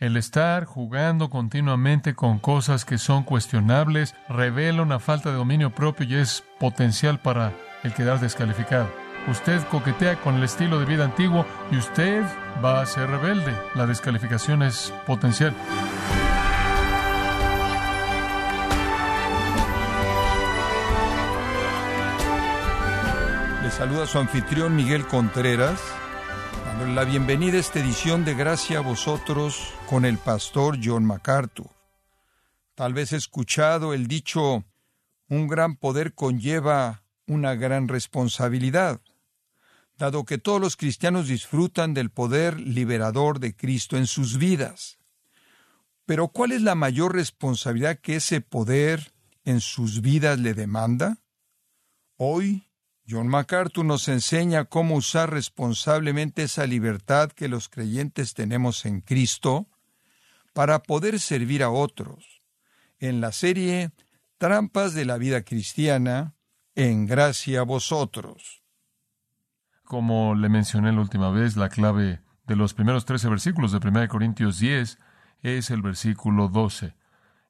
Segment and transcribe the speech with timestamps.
[0.00, 6.06] El estar jugando continuamente con cosas que son cuestionables revela una falta de dominio propio
[6.06, 7.52] y es potencial para
[7.82, 8.90] el quedar descalificado.
[9.28, 12.24] Usted coquetea con el estilo de vida antiguo y usted
[12.64, 13.54] va a ser rebelde.
[13.74, 15.54] La descalificación es potencial.
[23.62, 25.78] Le saluda su anfitrión Miguel Contreras,
[26.88, 31.70] la bienvenida a esta edición de Gracia a vosotros con el pastor John MacArthur.
[32.74, 34.64] Tal vez escuchado el dicho,
[35.28, 39.00] un gran poder conlleva una gran responsabilidad,
[39.98, 44.98] dado que todos los cristianos disfrutan del poder liberador de Cristo en sus vidas.
[46.06, 49.12] Pero ¿cuál es la mayor responsabilidad que ese poder
[49.44, 51.18] en sus vidas le demanda?
[52.16, 52.69] Hoy,
[53.10, 59.66] John MacArthur nos enseña cómo usar responsablemente esa libertad que los creyentes tenemos en Cristo
[60.52, 62.40] para poder servir a otros.
[63.00, 63.90] En la serie
[64.38, 66.34] Trampas de la vida cristiana,
[66.74, 68.62] en gracia a vosotros.
[69.84, 74.08] Como le mencioné la última vez, la clave de los primeros 13 versículos de 1
[74.08, 74.98] Corintios 10
[75.42, 76.94] es el versículo 12.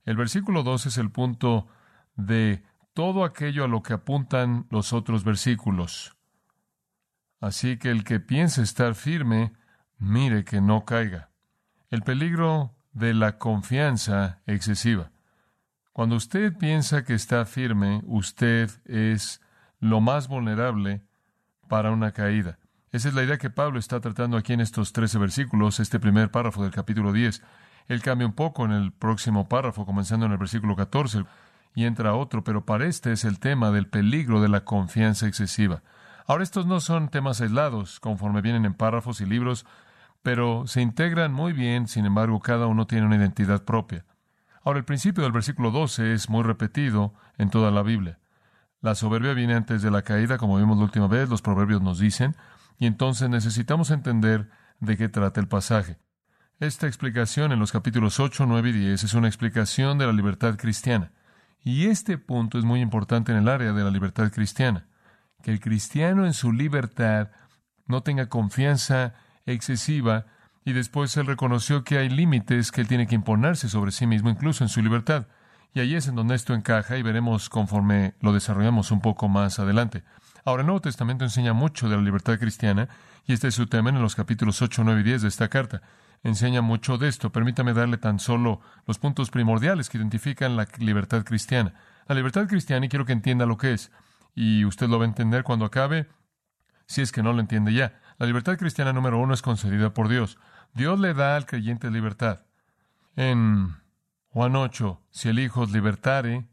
[0.04, 1.68] El versículo 12 es el punto
[2.16, 2.62] de
[2.94, 6.16] todo aquello a lo que apuntan los otros versículos.
[7.40, 9.52] Así que el que piense estar firme,
[9.98, 11.30] mire que no caiga.
[11.88, 15.10] El peligro de la confianza excesiva.
[15.92, 19.40] Cuando usted piensa que está firme, usted es
[19.80, 21.02] lo más vulnerable
[21.68, 22.58] para una caída.
[22.92, 26.30] Esa es la idea que Pablo está tratando aquí en estos 13 versículos, este primer
[26.30, 27.42] párrafo del capítulo 10.
[27.88, 31.24] Él cambia un poco en el próximo párrafo, comenzando en el versículo 14,
[31.74, 35.82] y entra otro, pero para este es el tema del peligro de la confianza excesiva.
[36.26, 39.66] Ahora, estos no son temas aislados, conforme vienen en párrafos y libros,
[40.22, 44.04] pero se integran muy bien, sin embargo, cada uno tiene una identidad propia.
[44.62, 48.18] Ahora, el principio del versículo 12 es muy repetido en toda la Biblia.
[48.80, 51.98] La soberbia viene antes de la caída, como vimos la última vez, los proverbios nos
[51.98, 52.36] dicen,
[52.78, 55.98] y entonces necesitamos entender de qué trata el pasaje.
[56.60, 60.56] Esta explicación en los capítulos 8, 9 y 10 es una explicación de la libertad
[60.56, 61.12] cristiana.
[61.62, 64.86] Y este punto es muy importante en el área de la libertad cristiana.
[65.42, 67.30] Que el cristiano en su libertad
[67.86, 69.14] no tenga confianza
[69.46, 70.26] excesiva
[70.64, 74.30] y después él reconoció que hay límites que él tiene que imponerse sobre sí mismo,
[74.30, 75.26] incluso en su libertad.
[75.72, 79.58] Y ahí es en donde esto encaja y veremos conforme lo desarrollamos un poco más
[79.58, 80.02] adelante.
[80.44, 82.88] Ahora, el Nuevo Testamento enseña mucho de la libertad cristiana
[83.26, 85.82] y este es su tema en los capítulos 8, 9 y 10 de esta carta.
[86.22, 87.30] Enseña mucho de esto.
[87.30, 91.74] Permítame darle tan solo los puntos primordiales que identifican la libertad cristiana.
[92.06, 93.90] La libertad cristiana, y quiero que entienda lo que es,
[94.34, 96.08] y usted lo va a entender cuando acabe,
[96.86, 98.00] si es que no lo entiende ya.
[98.18, 100.38] La libertad cristiana número uno es concedida por Dios.
[100.74, 102.40] Dios le da al creyente libertad.
[103.16, 103.76] En
[104.28, 106.48] Juan 8, si el Hijo os libertare,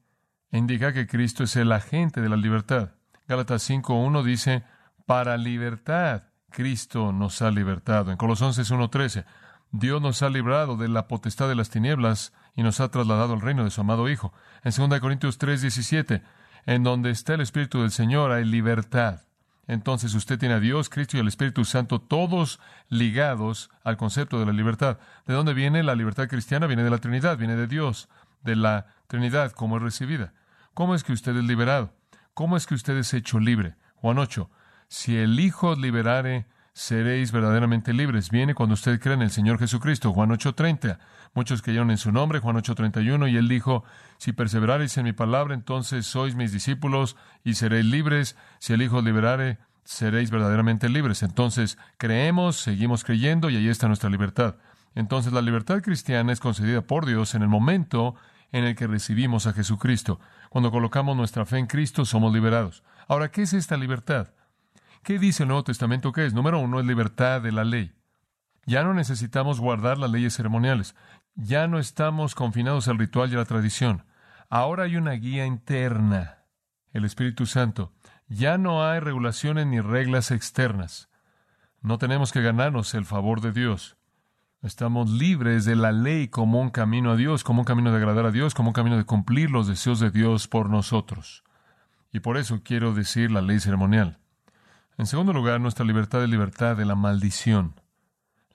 [0.51, 2.91] indica que Cristo es el agente de la libertad.
[3.27, 4.63] Gálatas 5.1 dice,
[5.05, 8.11] para libertad Cristo nos ha libertado.
[8.11, 9.25] En Colosenses 1.13,
[9.71, 13.41] Dios nos ha librado de la potestad de las tinieblas y nos ha trasladado al
[13.41, 14.33] reino de su amado Hijo.
[14.63, 16.23] En 2 Corintios 3.17,
[16.65, 19.21] en donde está el Espíritu del Señor hay libertad.
[19.67, 24.45] Entonces usted tiene a Dios, Cristo y el Espíritu Santo todos ligados al concepto de
[24.45, 24.97] la libertad.
[25.25, 26.67] ¿De dónde viene la libertad cristiana?
[26.67, 28.07] Viene de la Trinidad, viene de Dios,
[28.43, 30.33] de la Trinidad, como es recibida.
[30.73, 31.93] ¿Cómo es que usted es liberado?
[32.33, 33.75] ¿Cómo es que usted es hecho libre?
[33.95, 34.49] Juan 8.
[34.87, 36.47] Si el Hijo liberare,
[36.77, 38.29] seréis verdaderamente libres.
[38.29, 40.13] Viene cuando usted cree en el Señor Jesucristo.
[40.13, 40.99] Juan 8:30.
[41.33, 42.37] Muchos creyeron en su nombre.
[42.37, 43.27] Juan 8:31.
[43.27, 43.83] Y él dijo,
[44.19, 48.37] si perseverareis en mi palabra, entonces sois mis discípulos y seréis libres.
[48.59, 51.23] Si el Hijo liberare, seréis verdaderamente libres.
[51.23, 54.57] Entonces creemos, seguimos creyendo y ahí está nuestra libertad.
[54.93, 58.13] Entonces la libertad cristiana es concedida por Dios en el momento
[58.51, 60.19] en el que recibimos a Jesucristo.
[60.49, 62.83] Cuando colocamos nuestra fe en Cristo somos liberados.
[63.07, 64.27] Ahora, ¿qué es esta libertad?
[65.07, 66.33] ¿Qué dice el Nuevo Testamento que es?
[66.33, 67.93] Número uno es libertad de la ley.
[68.65, 70.97] Ya no necesitamos guardar las leyes ceremoniales.
[71.33, 74.03] Ya no estamos confinados al ritual y a la tradición.
[74.49, 76.39] Ahora hay una guía interna,
[76.91, 77.93] el Espíritu Santo.
[78.27, 81.09] Ya no hay regulaciones ni reglas externas.
[81.79, 83.95] No tenemos que ganarnos el favor de Dios.
[84.61, 88.25] Estamos libres de la ley como un camino a Dios, como un camino de agradar
[88.25, 91.45] a Dios, como un camino de cumplir los deseos de Dios por nosotros.
[92.11, 94.19] Y por eso quiero decir la ley ceremonial.
[94.97, 97.79] En segundo lugar, nuestra libertad es libertad de la maldición.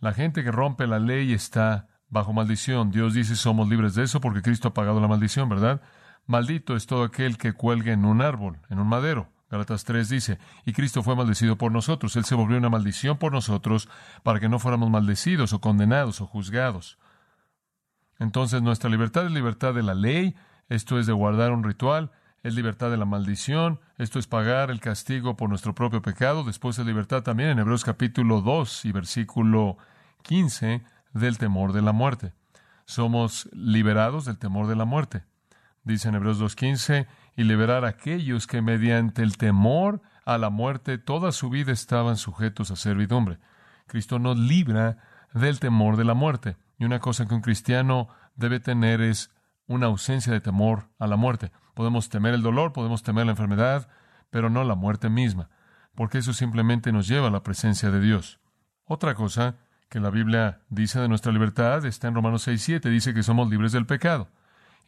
[0.00, 2.90] La gente que rompe la ley está bajo maldición.
[2.90, 5.80] Dios dice somos libres de eso porque Cristo ha pagado la maldición, ¿verdad?
[6.26, 9.28] Maldito es todo aquel que cuelgue en un árbol, en un madero.
[9.50, 12.16] Galatas 3 dice, y Cristo fue maldecido por nosotros.
[12.16, 13.88] Él se volvió una maldición por nosotros
[14.24, 16.98] para que no fuéramos maldecidos o condenados o juzgados.
[18.18, 20.34] Entonces nuestra libertad es libertad de la ley,
[20.68, 22.10] esto es de guardar un ritual,
[22.42, 26.78] es libertad de la maldición, esto es pagar el castigo por nuestro propio pecado, después
[26.78, 29.76] es libertad también en Hebreos capítulo 2 y versículo
[30.22, 32.32] 15 del temor de la muerte.
[32.84, 35.24] Somos liberados del temor de la muerte.
[35.84, 37.06] Dice en Hebreos 2.15,
[37.36, 42.16] y liberar a aquellos que mediante el temor a la muerte toda su vida estaban
[42.16, 43.38] sujetos a servidumbre.
[43.86, 44.98] Cristo nos libra
[45.32, 46.56] del temor de la muerte.
[46.78, 49.30] Y una cosa que un cristiano debe tener es
[49.66, 51.52] una ausencia de temor a la muerte.
[51.74, 53.88] Podemos temer el dolor, podemos temer la enfermedad,
[54.30, 55.50] pero no la muerte misma,
[55.94, 58.40] porque eso simplemente nos lleva a la presencia de Dios.
[58.84, 59.56] Otra cosa
[59.88, 63.72] que la Biblia dice de nuestra libertad está en Romanos 6.7, dice que somos libres
[63.72, 64.28] del pecado.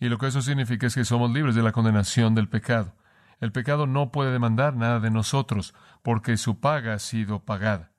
[0.01, 2.95] Y lo que eso significa es que somos libres de la condenación del pecado.
[3.41, 7.93] El pecado no puede demandar nada de nosotros, porque su paga ha sido pagada.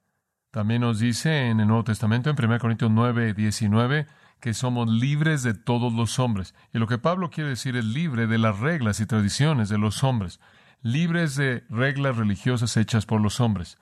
[0.52, 4.08] También nos dice en el Nuevo Testamento, en 1 Corintios 9, 19,
[4.40, 6.54] que somos libres de todos los hombres.
[6.74, 10.04] Y lo que Pablo quiere decir es libre de las reglas y tradiciones de los
[10.04, 10.40] hombres,
[10.82, 13.78] libres de reglas religiosas hechas por los hombres.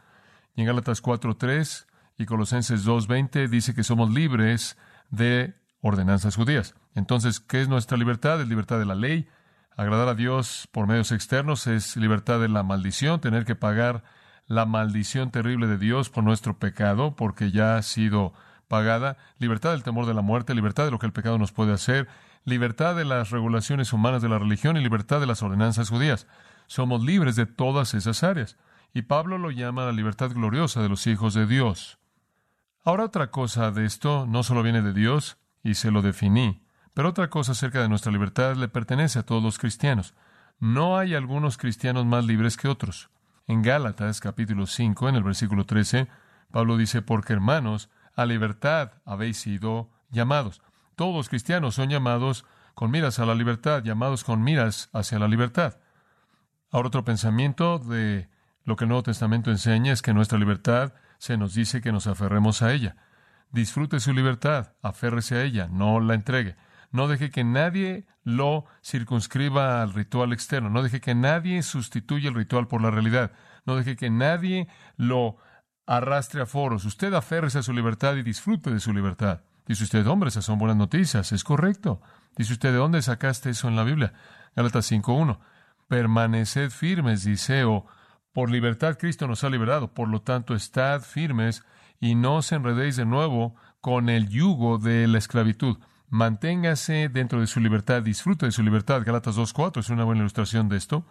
[0.55, 1.85] Y en Gálatas 4.3
[2.17, 4.77] y Colosenses 2.20 dice que somos libres
[5.09, 6.75] de ordenanzas judías.
[6.95, 8.41] Entonces, ¿qué es nuestra libertad?
[8.41, 9.27] Es libertad de la ley.
[9.75, 14.03] Agradar a Dios por medios externos es libertad de la maldición, tener que pagar
[14.45, 18.33] la maldición terrible de Dios por nuestro pecado, porque ya ha sido
[18.73, 19.17] pagada.
[19.37, 22.07] Libertad del temor de la muerte, libertad de lo que el pecado nos puede hacer,
[22.43, 26.25] libertad de las regulaciones humanas de la religión y libertad de las ordenanzas judías.
[26.65, 28.57] Somos libres de todas esas áreas.
[28.91, 31.99] Y Pablo lo llama la libertad gloriosa de los hijos de Dios.
[32.83, 36.65] Ahora otra cosa de esto no solo viene de Dios, y se lo definí,
[36.95, 40.15] pero otra cosa acerca de nuestra libertad le pertenece a todos los cristianos.
[40.59, 43.11] No hay algunos cristianos más libres que otros.
[43.45, 46.07] En Gálatas capítulo 5, en el versículo 13,
[46.51, 50.61] Pablo dice, porque hermanos, a libertad habéis sido llamados.
[50.95, 55.27] Todos los cristianos son llamados con miras a la libertad, llamados con miras hacia la
[55.27, 55.77] libertad.
[56.71, 58.29] Ahora otro pensamiento de
[58.63, 62.07] lo que el Nuevo Testamento enseña es que nuestra libertad se nos dice que nos
[62.07, 62.95] aferremos a ella.
[63.51, 66.55] Disfrute su libertad, aférrese a ella, no la entregue.
[66.91, 70.69] No deje que nadie lo circunscriba al ritual externo.
[70.69, 73.31] No deje que nadie sustituya el ritual por la realidad.
[73.65, 75.37] No deje que nadie lo
[75.85, 76.85] arrastre a foros.
[76.85, 79.41] Usted aférrese a su libertad y disfrute de su libertad.
[79.65, 81.31] Dice usted, hombre, esas son buenas noticias.
[81.31, 82.01] Es correcto.
[82.35, 84.13] Dice usted, ¿de dónde sacaste eso en la Biblia?
[84.55, 85.39] Gálatas 5.1.
[85.87, 87.63] Permaneced firmes, dice,
[88.33, 91.63] por libertad Cristo nos ha liberado, por lo tanto estad firmes
[91.99, 95.77] y no os enredéis de nuevo con el yugo de la esclavitud.
[96.09, 99.03] Manténgase dentro de su libertad, disfrute de su libertad.
[99.05, 101.05] Galatas 2.4 es una buena ilustración de esto.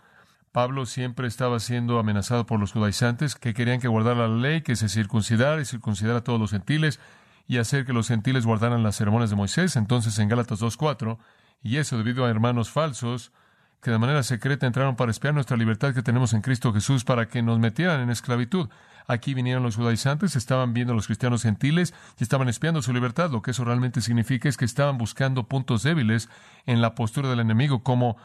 [0.52, 4.76] Pablo siempre estaba siendo amenazado por los judaizantes que querían que guardara la ley, que
[4.76, 7.00] se circuncidara y circuncidara a todos los gentiles
[7.48, 9.76] y hacer que los gentiles guardaran las ceremonias de Moisés.
[9.76, 11.16] Entonces en Gálatas 2.4,
[11.62, 13.32] y eso debido a hermanos falsos,
[13.80, 17.26] que de manera secreta entraron para espiar nuestra libertad que tenemos en Cristo Jesús para
[17.26, 18.68] que nos metieran en esclavitud.
[19.08, 23.30] Aquí vinieron los judaizantes, estaban viendo a los cristianos gentiles y estaban espiando su libertad.
[23.30, 26.28] Lo que eso realmente significa es que estaban buscando puntos débiles
[26.66, 28.16] en la postura del enemigo como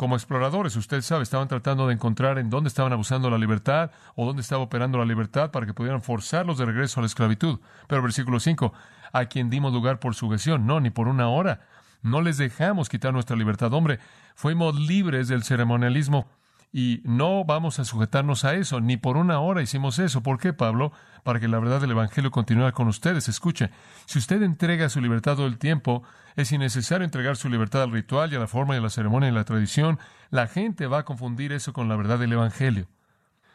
[0.00, 4.24] como exploradores, usted sabe, estaban tratando de encontrar en dónde estaban abusando la libertad o
[4.24, 7.58] dónde estaba operando la libertad para que pudieran forzarlos de regreso a la esclavitud.
[7.86, 8.72] Pero versículo 5,
[9.12, 11.66] a quien dimos lugar por sujeción, no, ni por una hora,
[12.00, 13.74] no les dejamos quitar nuestra libertad.
[13.74, 13.98] Hombre,
[14.34, 16.30] fuimos libres del ceremonialismo
[16.72, 18.80] y no vamos a sujetarnos a eso.
[18.80, 20.22] Ni por una hora hicimos eso.
[20.22, 20.92] ¿Por qué, Pablo?
[21.24, 23.28] Para que la verdad del Evangelio continúe con ustedes.
[23.28, 23.70] Escuche,
[24.06, 26.04] si usted entrega su libertad todo el tiempo,
[26.36, 29.28] es innecesario entregar su libertad al ritual y a la forma y a la ceremonia
[29.28, 29.98] y a la tradición.
[30.30, 32.86] La gente va a confundir eso con la verdad del Evangelio.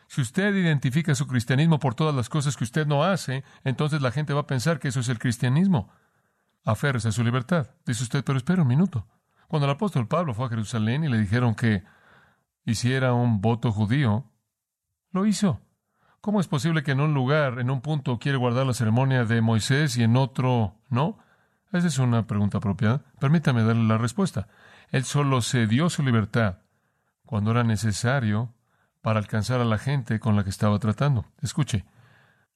[0.07, 4.11] Si usted identifica su cristianismo por todas las cosas que usted no hace, entonces la
[4.11, 5.89] gente va a pensar que eso es el cristianismo.
[6.63, 7.69] aférrese a su libertad.
[7.85, 9.07] Dice usted, pero espera un minuto.
[9.47, 11.83] Cuando el apóstol Pablo fue a Jerusalén y le dijeron que
[12.65, 14.31] hiciera un voto judío,
[15.11, 15.61] lo hizo.
[16.21, 19.41] ¿Cómo es posible que en un lugar, en un punto, quiere guardar la ceremonia de
[19.41, 21.19] Moisés y en otro no?
[21.71, 23.03] Esa es una pregunta propia.
[23.19, 24.47] Permítame darle la respuesta.
[24.89, 26.59] Él solo cedió su libertad
[27.25, 28.55] cuando era necesario
[29.01, 31.25] para alcanzar a la gente con la que estaba tratando.
[31.41, 31.85] Escuche,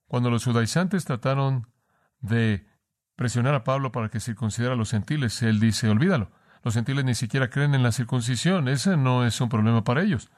[0.08, 1.68] cuando los judaizantes trataron
[2.22, 2.66] de
[3.16, 6.32] presionar a Pablo para que circuncidara a los gentiles, él dice, olvídalo.
[6.63, 8.68] Los gentiles ni siquiera creen en la circuncisión.
[8.68, 10.30] Ese no es un problema para ellos.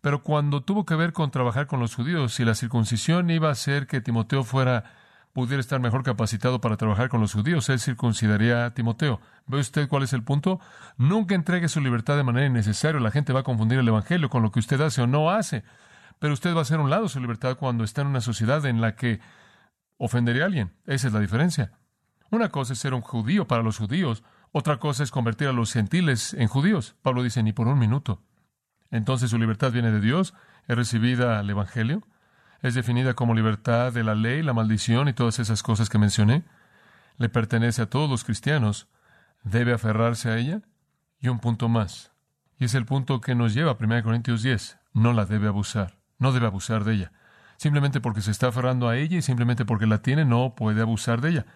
[0.00, 3.52] Pero cuando tuvo que ver con trabajar con los judíos, si la circuncisión iba a
[3.52, 4.84] hacer que Timoteo fuera
[5.32, 9.20] pudiera estar mejor capacitado para trabajar con los judíos, él circuncidaría a Timoteo.
[9.46, 10.60] ¿Ve usted cuál es el punto?
[10.96, 13.00] Nunca entregue su libertad de manera innecesaria.
[13.00, 15.62] La gente va a confundir el Evangelio con lo que usted hace o no hace.
[16.18, 18.80] Pero usted va a hacer un lado su libertad cuando está en una sociedad en
[18.80, 19.20] la que
[19.98, 20.72] ofendería a alguien.
[20.86, 21.72] Esa es la diferencia.
[22.30, 25.72] Una cosa es ser un judío para los judíos, otra cosa es convertir a los
[25.72, 26.96] gentiles en judíos.
[27.02, 28.22] Pablo dice, ni por un minuto.
[28.90, 30.34] Entonces su libertad viene de Dios,
[30.66, 32.02] es recibida al Evangelio,
[32.62, 36.44] es definida como libertad de la ley, la maldición y todas esas cosas que mencioné.
[37.16, 38.88] Le pertenece a todos los cristianos,
[39.44, 40.62] debe aferrarse a ella.
[41.22, 42.12] Y un punto más,
[42.58, 45.98] y es el punto que nos lleva a 1 Corintios 10, no la debe abusar,
[46.18, 47.12] no debe abusar de ella.
[47.58, 51.20] Simplemente porque se está aferrando a ella y simplemente porque la tiene, no puede abusar
[51.20, 51.46] de ella.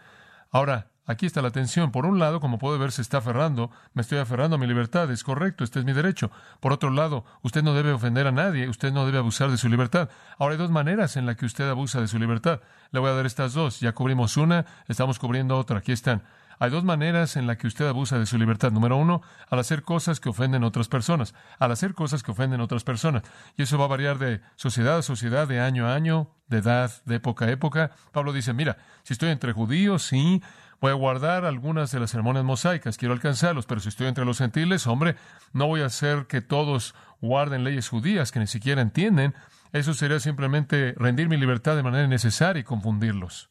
[0.50, 1.92] Ahora, Aquí está la tensión.
[1.92, 3.70] Por un lado, como puede ver, se está aferrando.
[3.92, 5.10] Me estoy aferrando a mi libertad.
[5.10, 6.30] Es correcto, este es mi derecho.
[6.60, 8.68] Por otro lado, usted no debe ofender a nadie.
[8.68, 10.08] Usted no debe abusar de su libertad.
[10.38, 12.60] Ahora hay dos maneras en las que usted abusa de su libertad.
[12.90, 13.80] Le voy a dar estas dos.
[13.80, 15.78] Ya cubrimos una, estamos cubriendo otra.
[15.78, 16.22] Aquí están.
[16.58, 18.72] Hay dos maneras en las que usted abusa de su libertad.
[18.72, 21.34] Número uno, al hacer cosas que ofenden a otras personas.
[21.58, 23.22] Al hacer cosas que ofenden a otras personas.
[23.56, 26.92] Y eso va a variar de sociedad a sociedad, de año a año, de edad,
[27.04, 27.90] de época a época.
[28.12, 30.42] Pablo dice, mira, si estoy entre judíos, sí,
[30.84, 34.36] Voy a guardar algunas de las ceremonias mosaicas, quiero alcanzarlos, pero si estoy entre los
[34.36, 35.16] gentiles, hombre,
[35.54, 39.34] no voy a hacer que todos guarden leyes judías que ni siquiera entienden.
[39.72, 43.48] Eso sería simplemente rendir mi libertad de manera innecesaria y confundirlos.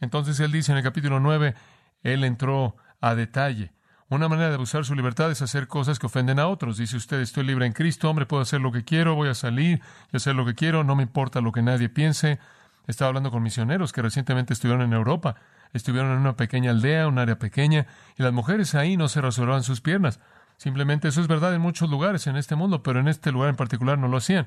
[0.00, 1.54] Entonces él dice en el capítulo 9,
[2.02, 3.72] él entró a detalle.
[4.10, 6.78] Una manera de abusar su libertad es hacer cosas que ofenden a otros.
[6.78, 9.82] Dice usted, estoy libre en Cristo, hombre, puedo hacer lo que quiero, voy a salir
[10.12, 12.38] y hacer lo que quiero, no me importa lo que nadie piense.
[12.86, 15.36] Estaba hablando con misioneros que recientemente estuvieron en Europa
[15.72, 17.86] estuvieron en una pequeña aldea, un área pequeña,
[18.16, 20.20] y las mujeres ahí no se rasuraban sus piernas.
[20.56, 23.56] Simplemente eso es verdad en muchos lugares en este mundo, pero en este lugar en
[23.56, 24.46] particular no lo hacían.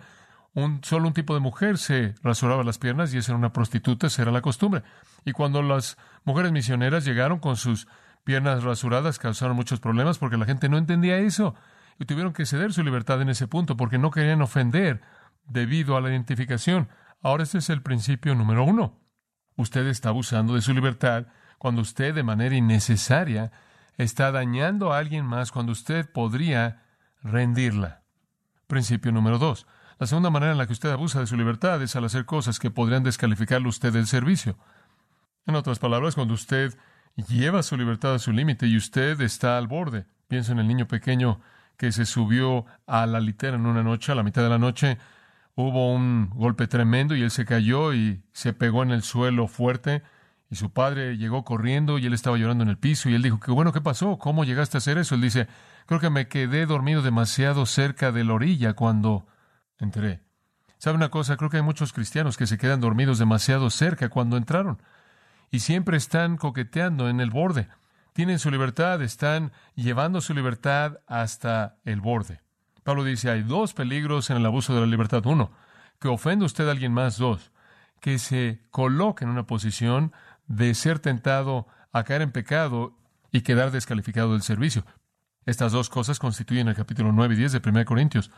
[0.54, 4.08] Un, solo un tipo de mujer se rasuraba las piernas y esa era una prostituta,
[4.08, 4.84] esa era la costumbre.
[5.24, 7.88] Y cuando las mujeres misioneras llegaron con sus
[8.24, 11.56] piernas rasuradas, causaron muchos problemas porque la gente no entendía eso
[12.00, 15.02] y tuvieron que ceder su libertad en ese punto porque no querían ofender
[15.46, 16.90] debido a la identificación.
[17.22, 19.00] Ahora ese es el principio número uno.
[19.56, 21.28] Usted está abusando de su libertad
[21.58, 23.52] cuando usted de manera innecesaria
[23.98, 26.84] está dañando a alguien más cuando usted podría
[27.22, 28.02] rendirla.
[28.68, 29.68] Principio número dos.
[30.02, 32.58] La segunda manera en la que usted abusa de su libertad es al hacer cosas
[32.58, 34.58] que podrían descalificarle usted del servicio.
[35.46, 36.76] En otras palabras, cuando usted
[37.28, 40.08] lleva su libertad a su límite y usted está al borde.
[40.28, 41.40] Pienso en el niño pequeño
[41.78, 44.98] que se subió a la litera en una noche, a la mitad de la noche,
[45.54, 50.02] hubo un golpe tremendo y él se cayó y se pegó en el suelo fuerte.
[50.50, 53.40] Y su padre llegó corriendo y él estaba llorando en el piso y él dijo,
[53.40, 54.18] qué bueno, ¿qué pasó?
[54.18, 55.14] ¿Cómo llegaste a hacer eso?
[55.14, 55.48] Él dice,
[55.86, 59.28] creo que me quedé dormido demasiado cerca de la orilla cuando
[59.82, 60.22] entré.
[60.78, 61.38] ¿Sabe una cosa?
[61.38, 64.82] Creo que hay muchos cristianos que se quedan dormidos demasiado cerca cuando entraron
[65.52, 67.68] y siempre están coqueteando en el borde.
[68.14, 72.42] Tienen su libertad, están llevando su libertad hasta el borde.
[72.84, 75.26] Pablo dice, hay dos peligros en el abuso de la libertad.
[75.26, 75.52] Uno,
[76.00, 77.18] que ofenda usted a alguien más.
[77.18, 77.52] Dos,
[78.00, 80.14] que se coloque en una posición
[80.48, 82.98] de ser tentado a caer en pecado
[83.32, 84.84] y quedar descalificado del servicio.
[85.46, 88.32] Estas dos cosas constituyen el capítulo 9 y 10 de 1 Corintios.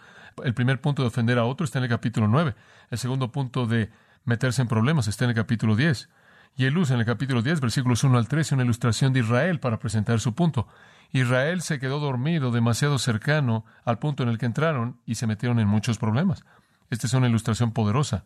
[0.43, 2.55] El primer punto de ofender a otro está en el capítulo 9.
[2.89, 3.89] El segundo punto de
[4.25, 6.09] meterse en problemas está en el capítulo 10.
[6.55, 9.59] Y él usa en el capítulo 10, versículos 1 al 13, una ilustración de Israel
[9.59, 10.67] para presentar su punto.
[11.11, 15.59] Israel se quedó dormido demasiado cercano al punto en el que entraron y se metieron
[15.59, 16.43] en muchos problemas.
[16.89, 18.25] Esta es una ilustración poderosa.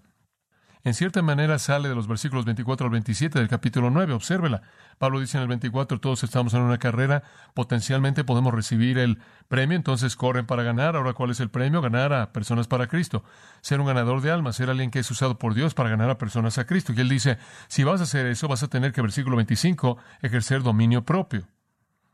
[0.88, 4.14] En cierta manera sale de los versículos 24 al 27 del capítulo 9.
[4.14, 4.62] Obsérvela.
[4.98, 9.76] Pablo dice en el 24, todos estamos en una carrera, potencialmente podemos recibir el premio,
[9.76, 10.96] entonces corren para ganar.
[10.96, 11.82] Ahora, ¿cuál es el premio?
[11.82, 13.26] Ganar a personas para Cristo.
[13.60, 16.18] Ser un ganador de almas, ser alguien que es usado por Dios para ganar a
[16.18, 16.94] personas a Cristo.
[16.96, 20.64] Y él dice, si vas a hacer eso, vas a tener que, versículo 25, ejercer
[20.64, 21.50] dominio propio.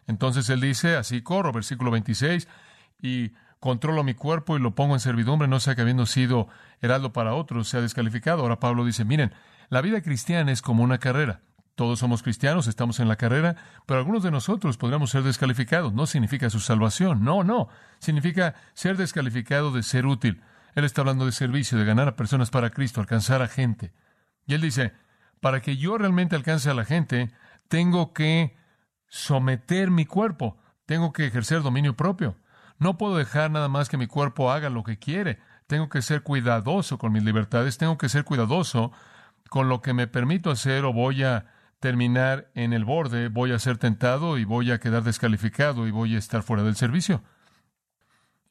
[0.07, 2.47] Entonces él dice, así corro, versículo 26,
[2.99, 6.49] y controlo mi cuerpo y lo pongo en servidumbre, no sea que habiendo sido
[6.81, 8.41] heraldo para otros sea descalificado.
[8.41, 9.33] Ahora Pablo dice, miren,
[9.69, 11.43] la vida cristiana es como una carrera.
[11.75, 13.55] Todos somos cristianos, estamos en la carrera,
[13.85, 15.93] pero algunos de nosotros podríamos ser descalificados.
[15.93, 17.69] No significa su salvación, no, no.
[17.99, 20.41] Significa ser descalificado de ser útil.
[20.75, 23.93] Él está hablando de servicio, de ganar a personas para Cristo, alcanzar a gente.
[24.45, 24.91] Y él dice,
[25.39, 27.31] para que yo realmente alcance a la gente,
[27.69, 28.57] tengo que
[29.07, 32.35] someter mi cuerpo, tengo que ejercer dominio propio.
[32.79, 35.39] No puedo dejar nada más que mi cuerpo haga lo que quiere.
[35.67, 38.91] Tengo que ser cuidadoso con mis libertades, tengo que ser cuidadoso
[39.49, 41.45] con lo que me permito hacer o voy a
[41.79, 46.15] terminar en el borde, voy a ser tentado y voy a quedar descalificado y voy
[46.15, 47.23] a estar fuera del servicio.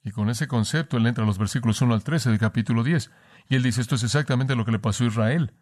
[0.04, 3.10] Y con ese concepto él entra a los versículos 1 al 13 del capítulo 10.
[3.48, 5.52] Y él dice, esto es exactamente lo que le pasó a Israel.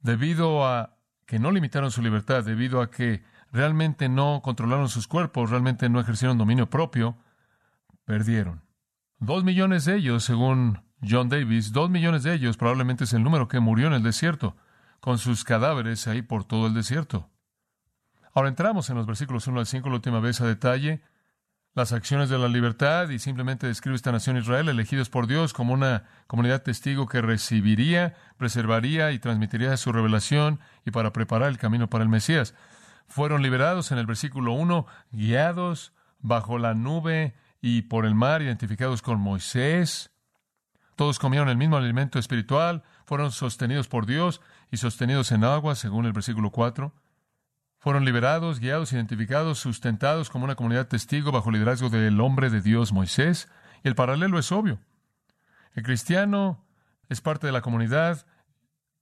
[0.00, 5.50] Debido a que no limitaron su libertad, debido a que realmente no controlaron sus cuerpos,
[5.50, 7.18] realmente no ejercieron dominio propio,
[8.08, 8.62] perdieron.
[9.18, 13.48] Dos millones de ellos, según John Davis, dos millones de ellos probablemente es el número
[13.48, 14.56] que murió en el desierto
[14.98, 17.28] con sus cadáveres ahí por todo el desierto.
[18.32, 21.02] Ahora entramos en los versículos 1 al 5 la última vez a detalle
[21.74, 25.74] las acciones de la libertad y simplemente describe esta nación Israel elegidos por Dios como
[25.74, 31.90] una comunidad testigo que recibiría, preservaría y transmitiría su revelación y para preparar el camino
[31.90, 32.54] para el Mesías.
[33.06, 39.02] Fueron liberados en el versículo 1, guiados bajo la nube y por el mar, identificados
[39.02, 40.10] con Moisés.
[40.96, 46.06] Todos comieron el mismo alimento espiritual, fueron sostenidos por Dios y sostenidos en agua, según
[46.06, 46.92] el versículo 4.
[47.78, 52.60] Fueron liberados, guiados, identificados, sustentados como una comunidad testigo bajo el liderazgo del hombre de
[52.60, 53.48] Dios Moisés.
[53.84, 54.80] Y el paralelo es obvio.
[55.74, 56.64] El cristiano
[57.08, 58.26] es parte de la comunidad,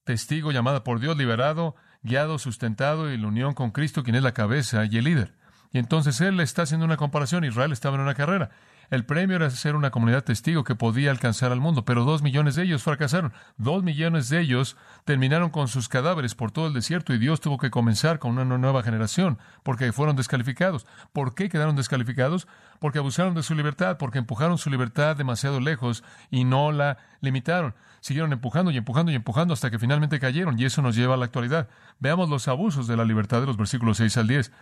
[0.04, 4.34] testigo llamada por Dios, liberado, guiado, sustentado y la unión con Cristo, quien es la
[4.34, 5.34] cabeza y el líder.
[5.72, 7.44] Y entonces él está haciendo una comparación.
[7.44, 8.50] Israel estaba en una carrera.
[8.88, 12.54] El premio era ser una comunidad testigo que podía alcanzar al mundo, pero dos millones
[12.54, 13.32] de ellos fracasaron.
[13.56, 17.58] Dos millones de ellos terminaron con sus cadáveres por todo el desierto y Dios tuvo
[17.58, 20.86] que comenzar con una nueva generación porque fueron descalificados.
[21.12, 22.46] ¿Por qué quedaron descalificados?
[22.78, 27.74] Porque abusaron de su libertad, porque empujaron su libertad demasiado lejos y no la limitaron.
[28.00, 31.16] Siguieron empujando y empujando y empujando hasta que finalmente cayeron y eso nos lleva a
[31.16, 31.68] la actualidad.
[31.98, 34.52] Veamos los abusos de la libertad de los versículos 6 al 10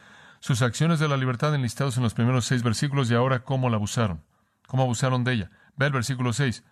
[0.44, 3.76] sus acciones de la libertad enlistados en los primeros seis versículos y ahora cómo la
[3.76, 4.22] abusaron,
[4.66, 5.50] cómo abusaron de ella.
[5.74, 6.64] Ve el versículo 6.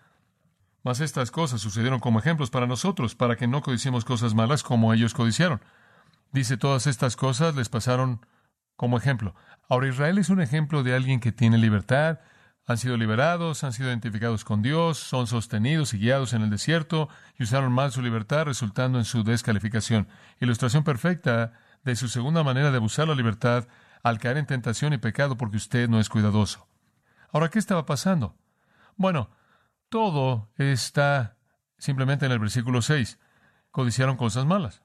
[0.82, 4.92] Mas estas cosas sucedieron como ejemplos para nosotros, para que no codiciemos cosas malas como
[4.92, 5.62] ellos codiciaron.
[6.32, 8.26] Dice, todas estas cosas les pasaron
[8.76, 9.34] como ejemplo.
[9.70, 12.20] Ahora Israel es un ejemplo de alguien que tiene libertad,
[12.66, 17.08] han sido liberados, han sido identificados con Dios, son sostenidos y guiados en el desierto
[17.38, 20.08] y usaron mal su libertad, resultando en su descalificación.
[20.40, 23.66] Ilustración perfecta de su segunda manera de abusar la libertad
[24.02, 26.68] al caer en tentación y pecado porque usted no es cuidadoso.
[27.30, 28.36] Ahora, ¿qué estaba pasando?
[28.96, 29.30] Bueno,
[29.88, 31.36] todo está
[31.78, 33.18] simplemente en el versículo 6.
[33.70, 34.82] Codiciaron cosas malas.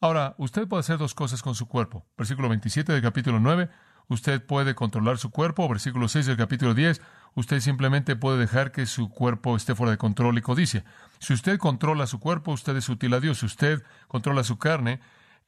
[0.00, 2.06] Ahora, usted puede hacer dos cosas con su cuerpo.
[2.18, 3.70] Versículo 27 del capítulo 9,
[4.08, 5.68] usted puede controlar su cuerpo.
[5.68, 7.00] Versículo 6 del capítulo 10,
[7.34, 10.84] usted simplemente puede dejar que su cuerpo esté fuera de control y codicia.
[11.18, 13.38] Si usted controla su cuerpo, usted es útil a Dios.
[13.38, 15.00] Si usted controla su carne,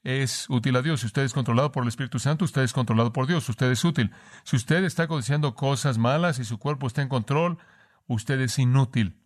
[0.02, 1.00] es útil a Dios.
[1.00, 3.48] Si usted es controlado por el Espíritu Santo, usted es controlado por Dios.
[3.48, 4.12] Usted es útil.
[4.44, 7.58] Si usted está codiciando cosas malas y su cuerpo está en control,
[8.06, 9.20] usted es inútil.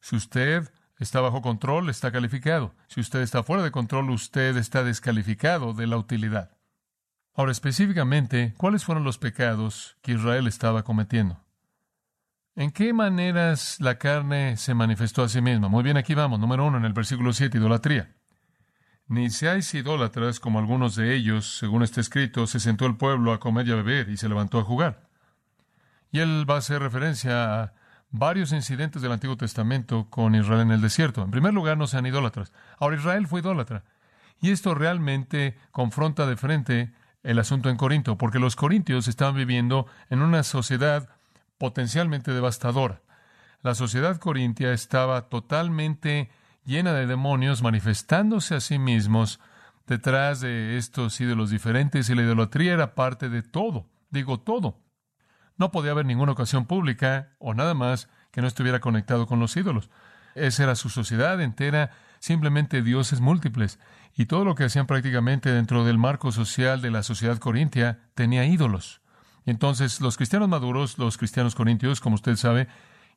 [0.00, 2.74] Si usted está bajo control, está calificado.
[2.88, 6.56] Si usted está fuera de control, usted está descalificado de la utilidad.
[7.34, 11.42] Ahora, específicamente, ¿cuáles fueron los pecados que Israel estaba cometiendo?
[12.54, 15.68] ¿En qué maneras la carne se manifestó a sí misma?
[15.68, 16.38] Muy bien, aquí vamos.
[16.38, 18.14] Número uno, en el versículo 7, idolatría.
[19.08, 23.40] Ni seáis idólatras como algunos de ellos, según está escrito, se sentó el pueblo a
[23.40, 25.08] comer y a beber y se levantó a jugar.
[26.10, 27.72] Y él va a hacer referencia a
[28.10, 31.22] varios incidentes del Antiguo Testamento con Israel en el desierto.
[31.22, 32.52] En primer lugar, no sean idólatras.
[32.78, 33.84] Ahora, Israel fue idólatra.
[34.40, 39.86] Y esto realmente confronta de frente el asunto en Corinto, porque los corintios estaban viviendo
[40.10, 41.08] en una sociedad
[41.58, 43.00] potencialmente devastadora.
[43.62, 46.30] La sociedad corintia estaba totalmente
[46.64, 49.40] llena de demonios manifestándose a sí mismos
[49.86, 54.78] detrás de estos ídolos diferentes y la idolatría era parte de todo, digo todo.
[55.56, 59.56] No podía haber ninguna ocasión pública o nada más que no estuviera conectado con los
[59.56, 59.90] ídolos.
[60.34, 63.78] Esa era su sociedad entera, simplemente dioses múltiples.
[64.14, 68.46] Y todo lo que hacían prácticamente dentro del marco social de la sociedad corintia tenía
[68.46, 69.02] ídolos.
[69.44, 72.68] Entonces, los cristianos maduros, los cristianos corintios, como usted sabe,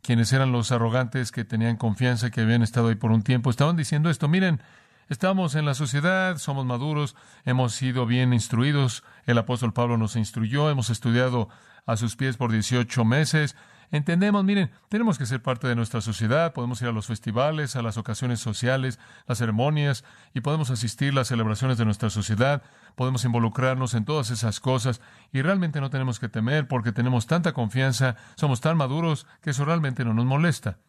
[0.06, 3.76] quienes eran los arrogantes que tenían confianza, que habían estado ahí por un tiempo, estaban
[3.76, 4.62] diciendo esto, miren,
[5.10, 10.70] estamos en la sociedad, somos maduros, hemos sido bien instruidos, el apóstol Pablo nos instruyó,
[10.70, 11.50] hemos estudiado
[11.88, 13.56] a sus pies por 18 meses,
[13.92, 17.82] Entendemos, miren, tenemos que ser parte de nuestra sociedad, podemos ir a los festivales, a
[17.82, 22.64] las ocasiones sociales, las ceremonias, y podemos asistir a las celebraciones de nuestra sociedad,
[22.96, 27.54] podemos involucrarnos en todas esas cosas, y realmente no tenemos que temer porque tenemos tanta
[27.54, 30.80] confianza, somos tan maduros que eso realmente no nos molesta.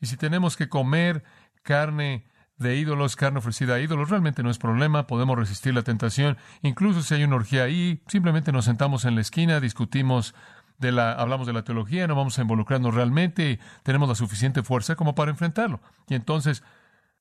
[0.00, 1.22] Y si tenemos que comer
[1.62, 6.36] carne de ídolos, carne ofrecida a ídolos, realmente no es problema, podemos resistir la tentación,
[6.60, 10.34] incluso si hay una orgía ahí, simplemente nos sentamos en la esquina, discutimos
[10.80, 14.96] de la, hablamos de la teología, no vamos a involucrarnos realmente, tenemos la suficiente fuerza
[14.96, 15.80] como para enfrentarlo.
[16.08, 16.64] Y entonces,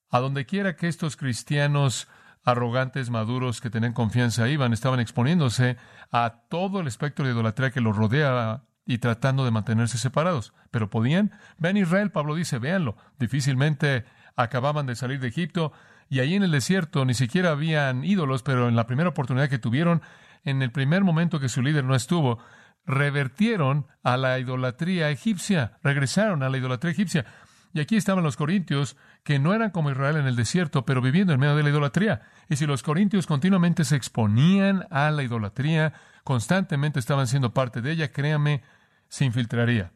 [0.09, 2.07] a donde quiera que estos cristianos
[2.43, 5.77] arrogantes, maduros, que tenían confianza iban, estaban exponiéndose
[6.11, 10.53] a todo el espectro de idolatría que los rodeaba y tratando de mantenerse separados.
[10.71, 11.31] Pero podían.
[11.57, 12.95] Ven Israel, Pablo dice, véanlo.
[13.19, 15.73] Difícilmente acababan de salir de Egipto
[16.09, 19.59] y allí en el desierto ni siquiera habían ídolos, pero en la primera oportunidad que
[19.59, 20.01] tuvieron,
[20.43, 22.39] en el primer momento que su líder no estuvo,
[22.85, 27.25] revertieron a la idolatría egipcia, regresaron a la idolatría egipcia.
[27.71, 31.33] Y aquí estaban los corintios, que no eran como Israel en el desierto, pero viviendo
[31.33, 32.21] en medio de la idolatría.
[32.49, 37.91] Y si los corintios continuamente se exponían a la idolatría, constantemente estaban siendo parte de
[37.91, 38.63] ella, créame,
[39.07, 39.91] se infiltraría.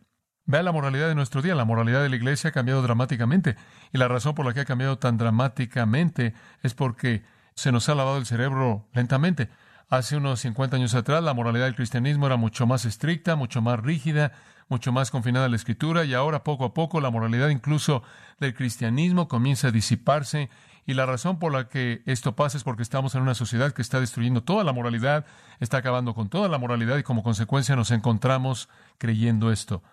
[0.46, 1.56] Vea la moralidad de nuestro día.
[1.56, 3.56] La moralidad de la iglesia ha cambiado dramáticamente.
[3.94, 7.24] Y la razón por la que ha cambiado tan dramáticamente es porque
[7.56, 9.50] se nos ha lavado el cerebro lentamente.
[9.94, 13.80] Hace unos 50 años atrás, la moralidad del cristianismo era mucho más estricta, mucho más
[13.80, 14.32] rígida,
[14.68, 18.02] mucho más confinada a la escritura, y ahora poco a poco la moralidad incluso
[18.40, 20.50] del cristianismo comienza a disiparse.
[20.88, 23.84] Y la razón por la que esto pasa es porque estamos en una sociedad que
[23.84, 25.28] está destruyendo toda la moralidad,
[25.60, 29.84] está acabando con toda la moralidad y como consecuencia nos encontramos creyendo esto.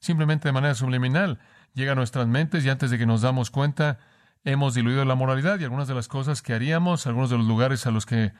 [0.00, 1.38] Simplemente de manera subliminal
[1.72, 4.00] llega a nuestras mentes y antes de que nos damos cuenta
[4.42, 7.86] hemos diluido la moralidad y algunas de las cosas que haríamos, algunos de los lugares
[7.86, 8.32] a los que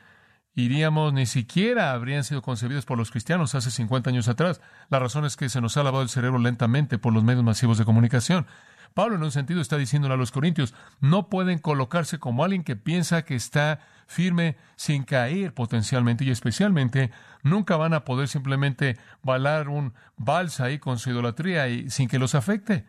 [0.57, 4.59] iríamos ni siquiera habrían sido concebidos por los cristianos hace 50 años atrás.
[4.89, 7.77] La razón es que se nos ha lavado el cerebro lentamente por los medios masivos
[7.77, 8.47] de comunicación.
[8.95, 12.75] Pablo en un sentido está diciéndole a los corintios, no pueden colocarse como alguien que
[12.75, 17.11] piensa que está firme sin caer potencialmente y especialmente
[17.43, 22.17] nunca van a poder simplemente bailar un vals ahí con su idolatría y sin que
[22.17, 22.87] los afecte.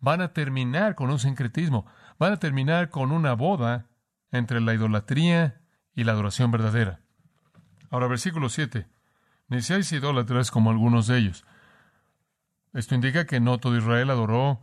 [0.00, 1.84] Van a terminar con un sincretismo,
[2.18, 3.84] van a terminar con una boda
[4.30, 5.60] entre la idolatría
[5.94, 7.01] y la adoración verdadera.
[7.92, 8.86] Ahora, versículo 7.
[9.48, 11.44] Ni seáis idólatras como algunos de ellos.
[12.72, 14.62] Esto indica que no todo Israel adoró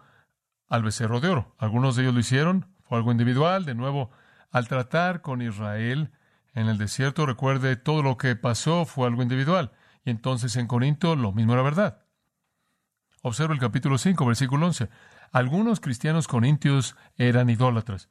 [0.67, 1.55] al becerro de oro.
[1.59, 3.65] Algunos de ellos lo hicieron, fue algo individual.
[3.65, 4.09] De nuevo,
[4.49, 6.11] al tratar con Israel
[6.55, 9.73] en el desierto, recuerde, todo lo que pasó fue algo individual.
[10.03, 12.01] Y entonces en Corinto lo mismo era verdad.
[13.21, 14.89] Observa el capítulo 5, versículo 11.
[15.31, 18.09] Algunos cristianos corintios eran idólatras.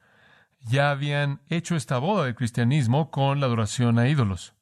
[0.60, 4.54] Ya habían hecho esta boda del cristianismo con la adoración a ídolos.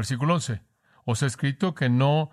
[0.00, 0.62] Versículo 11.
[1.04, 2.30] Os he escrito que no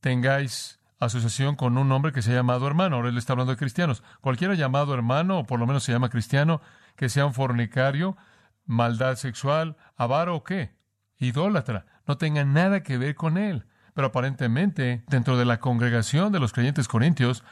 [0.00, 2.96] tengáis asociación con un hombre que se ha llamado hermano.
[2.96, 4.02] Ahora él está hablando de cristianos.
[4.22, 6.62] Cualquiera llamado hermano, o por lo menos se llama cristiano,
[6.96, 8.16] que sea un fornicario,
[8.64, 10.74] maldad sexual, avaro o qué,
[11.18, 13.66] idólatra, no tenga nada que ver con él.
[13.92, 17.44] Pero aparentemente, dentro de la congregación de los creyentes corintios,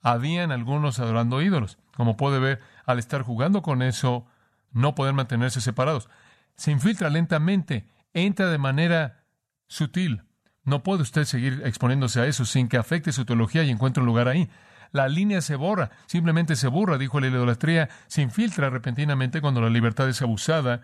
[0.00, 1.78] habían algunos adorando ídolos.
[1.94, 4.26] Como puede ver, al estar jugando con eso,
[4.72, 6.10] no pueden mantenerse separados.
[6.56, 9.24] Se infiltra lentamente, entra de manera
[9.66, 10.22] sutil.
[10.64, 14.06] No puede usted seguir exponiéndose a eso sin que afecte su teología y encuentre un
[14.06, 14.48] lugar ahí.
[14.92, 19.70] La línea se borra, simplemente se borra, dijo la idolatría, se infiltra repentinamente cuando la
[19.70, 20.82] libertad es abusada,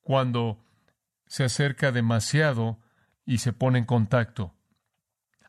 [0.00, 0.58] cuando
[1.26, 2.78] se acerca demasiado
[3.26, 4.54] y se pone en contacto.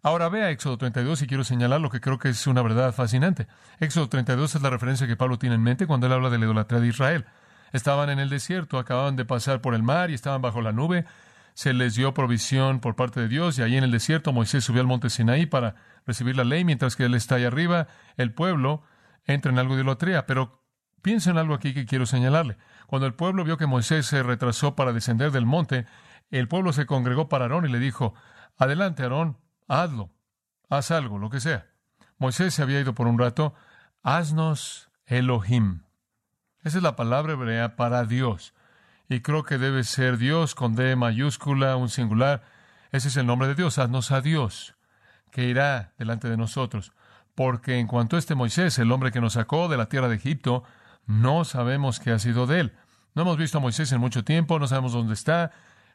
[0.03, 3.47] Ahora vea Éxodo 32 y quiero señalar lo que creo que es una verdad fascinante.
[3.79, 6.45] Éxodo 32 es la referencia que Pablo tiene en mente cuando él habla de la
[6.45, 7.25] idolatría de Israel.
[7.73, 11.06] Estaban en el desierto, acababan de pasar por el mar y estaban bajo la nube.
[11.53, 14.82] Se les dio provisión por parte de Dios y allí en el desierto Moisés subió
[14.82, 15.75] al monte Sinaí para
[16.06, 18.84] recibir la ley, mientras que él está ahí arriba, el pueblo
[19.25, 20.25] entra en algo de idolatría.
[20.25, 20.63] Pero
[21.01, 22.58] piensen en algo aquí que quiero señalarle.
[22.86, 25.86] Cuando el pueblo vio que Moisés se retrasó para descender del monte,
[26.32, 28.13] el pueblo se congregó para Aarón y le dijo,
[28.58, 30.12] Adelante, Aarón, hazlo,
[30.69, 31.67] haz algo, lo que sea.
[32.17, 33.53] Moisés se había ido por un rato,
[34.03, 35.87] haznos Elohim.
[36.67, 38.53] Esa es la palabra hebrea para Dios.
[39.08, 42.43] Y creo que debe ser Dios con D mayúscula, un singular.
[42.91, 44.75] Ese es el nombre de Dios, haznos a Dios,
[45.32, 46.91] que irá delante de nosotros.
[47.36, 50.17] Porque en cuanto a este Moisés, el hombre que nos sacó de la tierra de
[50.17, 50.65] Egipto,
[51.06, 52.73] no sabemos qué ha sido de él.
[53.15, 55.51] No hemos visto a Moisés en mucho tiempo, no sabemos dónde está,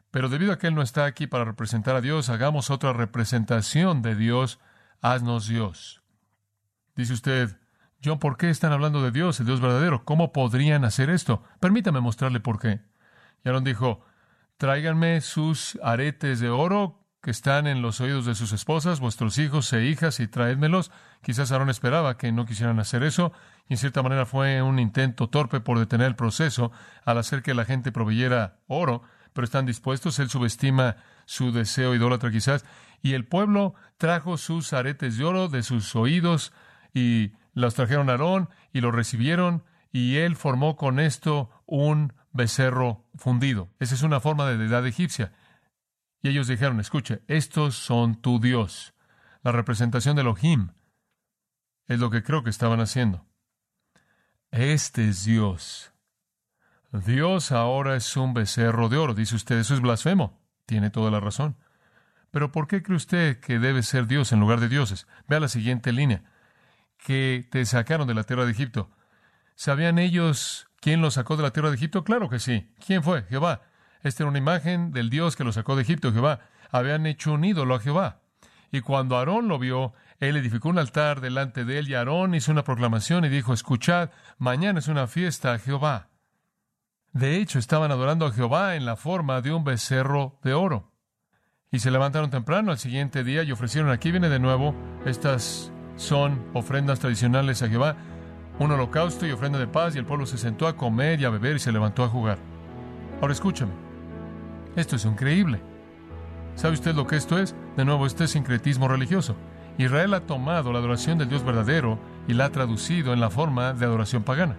[0.09, 4.01] pero debido a que Él no está aquí para representar a Dios, hagamos otra representación
[4.01, 4.59] de Dios,
[5.01, 6.01] haznos Dios.
[6.95, 7.59] Dice usted,
[8.03, 10.03] John, ¿por qué están hablando de Dios, el Dios verdadero?
[10.03, 11.41] ¿Cómo podrían hacer esto?
[11.61, 12.81] Permítame mostrarle por qué.
[13.45, 14.01] Y Aaron dijo,
[14.57, 19.71] tráiganme sus aretes de oro que están en los oídos de sus esposas, vuestros hijos
[19.71, 20.91] e hijas, y traédmelos.
[21.21, 23.31] Quizás Aarón esperaba que no quisieran hacer eso,
[23.69, 26.73] y en cierta manera fue un intento torpe por detener el proceso
[27.05, 32.29] al hacer que la gente proveyera oro, pero están dispuestos, él subestima su deseo idólatra
[32.29, 32.65] quizás,
[33.01, 36.51] y el pueblo trajo sus aretes de oro de sus oídos
[36.93, 43.05] y los trajeron a Aarón y lo recibieron, y él formó con esto un becerro
[43.15, 43.69] fundido.
[43.79, 45.33] Esa es una forma de deidad egipcia.
[46.21, 48.93] Y ellos dijeron, escuche, estos son tu Dios.
[49.43, 50.69] La representación de Elohim
[51.85, 53.27] es lo que creo que estaban haciendo.
[54.51, 55.93] Este es Dios.
[56.91, 59.13] Dios ahora es un becerro de oro.
[59.13, 60.41] Dice usted, eso es blasfemo.
[60.65, 61.57] Tiene toda la razón.
[62.31, 65.07] Pero ¿por qué cree usted que debe ser Dios en lugar de dioses?
[65.27, 66.23] Vea la siguiente línea.
[67.03, 68.89] Que te sacaron de la tierra de Egipto.
[69.55, 72.03] ¿Sabían ellos quién los sacó de la tierra de Egipto?
[72.03, 72.71] Claro que sí.
[72.85, 73.23] ¿Quién fue?
[73.23, 73.61] Jehová.
[74.01, 76.39] Esta era una imagen del Dios que lo sacó de Egipto, Jehová.
[76.71, 78.21] Habían hecho un ídolo a Jehová.
[78.71, 82.51] Y cuando Aarón lo vio, él edificó un altar delante de él y Aarón hizo
[82.51, 86.09] una proclamación y dijo, escuchad, mañana es una fiesta a Jehová.
[87.11, 90.91] De hecho, estaban adorando a Jehová en la forma de un becerro de oro.
[91.71, 94.73] Y se levantaron temprano al siguiente día y ofrecieron, aquí viene de nuevo,
[95.05, 97.95] estas son ofrendas tradicionales a Jehová,
[98.59, 101.29] un holocausto y ofrenda de paz, y el pueblo se sentó a comer y a
[101.29, 102.37] beber y se levantó a jugar.
[103.21, 103.71] Ahora escúchame.
[104.75, 105.61] Esto es increíble.
[106.55, 107.55] ¿Sabe usted lo que esto es?
[107.75, 109.35] De nuevo, este es sincretismo religioso.
[109.77, 113.73] Israel ha tomado la adoración del Dios verdadero y la ha traducido en la forma
[113.73, 114.55] de adoración pagana.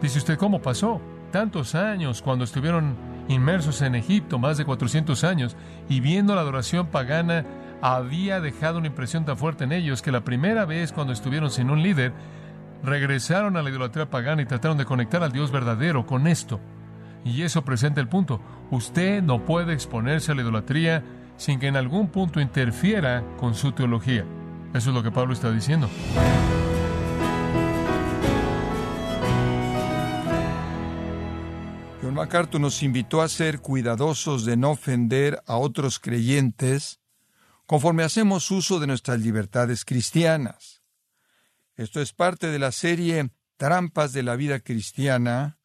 [0.00, 1.00] Dice usted, ¿cómo pasó?
[1.30, 2.96] Tantos años cuando estuvieron
[3.28, 5.56] inmersos en Egipto, más de 400 años,
[5.88, 7.44] y viendo la adoración pagana,
[7.80, 11.70] había dejado una impresión tan fuerte en ellos que la primera vez cuando estuvieron sin
[11.70, 12.12] un líder,
[12.82, 16.60] regresaron a la idolatría pagana y trataron de conectar al Dios verdadero con esto.
[17.24, 18.40] Y eso presenta el punto.
[18.70, 21.04] Usted no puede exponerse a la idolatría
[21.36, 24.24] sin que en algún punto interfiera con su teología.
[24.74, 25.88] Eso es lo que Pablo está diciendo.
[32.02, 37.00] John MacArthur nos invitó a ser cuidadosos de no ofender a otros creyentes
[37.68, 40.80] conforme hacemos uso de nuestras libertades cristianas.
[41.76, 43.28] Esto es parte de la serie
[43.58, 45.58] Trampas de la vida cristiana,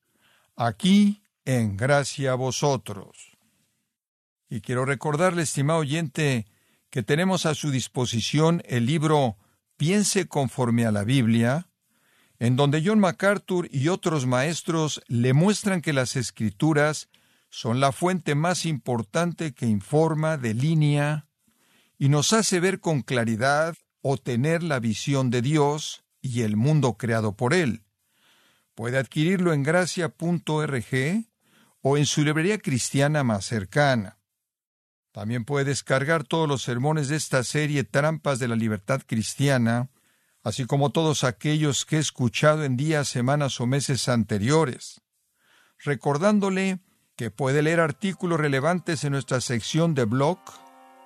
[0.58, 3.38] aquí en gracia a vosotros.
[4.50, 6.46] Y quiero recordarle, estimado oyente,
[6.90, 9.38] que tenemos a su disposición el libro
[9.78, 11.70] Piense conforme a la Biblia,
[12.38, 17.08] en donde John MacArthur y otros maestros le muestran que las escrituras
[17.50, 21.28] son la fuente más importante que informa, delinea
[21.98, 26.98] y nos hace ver con claridad o tener la visión de Dios y el mundo
[26.98, 27.84] creado por Él.
[28.76, 31.26] Puede adquirirlo en gracia.org
[31.82, 34.18] o en su librería cristiana más cercana.
[35.12, 39.92] También puede descargar todos los sermones de esta serie Trampas de la Libertad Cristiana,
[40.42, 45.02] así como todos aquellos que he escuchado en días, semanas o meses anteriores,
[45.78, 46.80] recordándole
[47.16, 50.40] que puede leer artículos relevantes en nuestra sección de blog,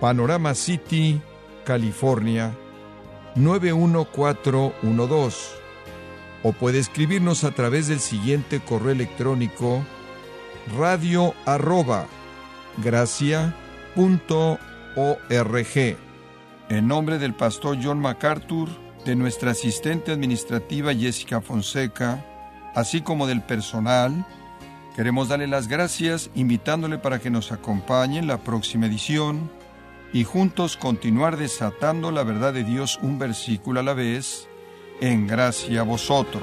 [0.00, 1.20] Panorama City,
[1.64, 2.52] California
[3.34, 5.56] 91412.
[6.42, 9.82] O puede escribirnos a través del siguiente correo electrónico
[10.78, 12.06] radio arroba
[12.78, 13.56] gracia.org.
[16.68, 18.68] En nombre del pastor John MacArthur,
[19.06, 22.22] de nuestra asistente administrativa Jessica Fonseca,
[22.74, 24.26] así como del personal,
[24.96, 29.48] queremos darle las gracias invitándole para que nos acompañe en la próxima edición
[30.12, 34.48] y juntos continuar desatando la verdad de Dios un versículo a la vez,
[35.00, 36.42] en gracia a vosotros.